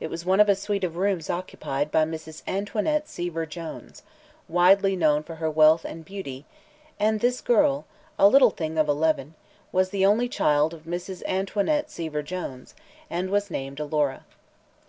It 0.00 0.10
was 0.10 0.26
one 0.26 0.40
of 0.40 0.48
a 0.48 0.56
suite 0.56 0.82
of 0.82 0.96
rooms 0.96 1.30
occupied 1.30 1.92
by 1.92 2.02
Mrs. 2.04 2.42
Antoinette 2.48 3.08
Seaver 3.08 3.46
Jones, 3.46 4.02
widely 4.48 4.96
known 4.96 5.22
for 5.22 5.36
her 5.36 5.48
wealth 5.48 5.84
and 5.84 6.04
beauty, 6.04 6.46
and 6.98 7.20
this 7.20 7.40
girl 7.40 7.86
a 8.18 8.26
little 8.26 8.50
thing 8.50 8.76
of 8.76 8.88
eleven 8.88 9.36
was 9.70 9.90
the 9.90 10.04
only 10.04 10.28
child 10.28 10.74
of 10.74 10.82
Mrs. 10.82 11.22
Antoinette 11.26 11.92
Seaver 11.92 12.24
Jones, 12.24 12.74
and 13.08 13.30
was 13.30 13.48
named 13.48 13.78
Alora. 13.78 14.24